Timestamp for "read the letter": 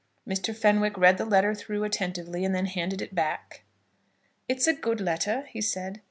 0.97-1.53